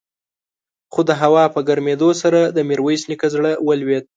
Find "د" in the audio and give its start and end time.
1.09-1.11, 2.55-2.57